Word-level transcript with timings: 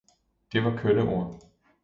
Det 0.53 0.63
var 0.63 0.73
kønne 0.79 1.01
ord! 1.19 1.41